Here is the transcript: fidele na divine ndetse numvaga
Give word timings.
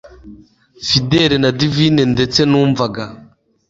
fidele 0.87 1.35
na 1.43 1.51
divine 1.59 2.01
ndetse 2.13 2.39
numvaga 2.49 3.03